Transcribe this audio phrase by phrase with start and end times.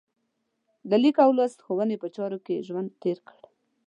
[0.89, 3.39] د لیک او لوست ښوونې په چارو کې یې ژوند تېر کړ.